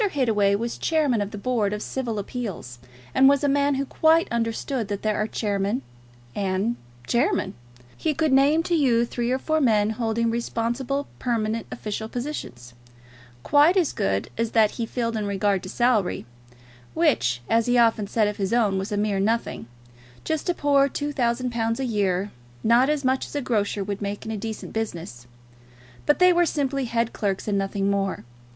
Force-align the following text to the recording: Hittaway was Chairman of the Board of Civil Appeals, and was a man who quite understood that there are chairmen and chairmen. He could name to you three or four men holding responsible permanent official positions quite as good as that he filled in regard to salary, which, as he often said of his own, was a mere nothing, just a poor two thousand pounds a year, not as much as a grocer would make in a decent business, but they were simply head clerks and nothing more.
Hittaway 0.09 0.55
was 0.55 0.79
Chairman 0.79 1.21
of 1.21 1.29
the 1.29 1.37
Board 1.37 1.73
of 1.73 1.83
Civil 1.83 2.17
Appeals, 2.17 2.79
and 3.13 3.29
was 3.29 3.43
a 3.43 3.47
man 3.47 3.75
who 3.75 3.85
quite 3.85 4.27
understood 4.31 4.87
that 4.87 5.03
there 5.03 5.15
are 5.15 5.27
chairmen 5.27 5.83
and 6.33 6.75
chairmen. 7.05 7.53
He 7.95 8.15
could 8.15 8.33
name 8.33 8.63
to 8.63 8.73
you 8.73 9.05
three 9.05 9.29
or 9.29 9.37
four 9.37 9.61
men 9.61 9.91
holding 9.91 10.31
responsible 10.31 11.05
permanent 11.19 11.67
official 11.71 12.09
positions 12.09 12.73
quite 13.43 13.77
as 13.77 13.93
good 13.93 14.31
as 14.39 14.53
that 14.53 14.71
he 14.71 14.87
filled 14.87 15.15
in 15.15 15.27
regard 15.27 15.61
to 15.61 15.69
salary, 15.69 16.25
which, 16.95 17.43
as 17.47 17.67
he 17.67 17.77
often 17.77 18.07
said 18.07 18.27
of 18.27 18.37
his 18.37 18.53
own, 18.53 18.79
was 18.79 18.91
a 18.91 18.97
mere 18.97 19.19
nothing, 19.19 19.67
just 20.23 20.49
a 20.49 20.55
poor 20.55 20.89
two 20.89 21.11
thousand 21.13 21.51
pounds 21.51 21.79
a 21.79 21.85
year, 21.85 22.31
not 22.63 22.89
as 22.89 23.05
much 23.05 23.27
as 23.27 23.35
a 23.35 23.41
grocer 23.43 23.83
would 23.83 24.01
make 24.01 24.25
in 24.25 24.31
a 24.31 24.35
decent 24.37 24.73
business, 24.73 25.27
but 26.07 26.17
they 26.17 26.33
were 26.33 26.43
simply 26.47 26.85
head 26.85 27.13
clerks 27.13 27.47
and 27.47 27.59
nothing 27.59 27.91
more. 27.91 28.23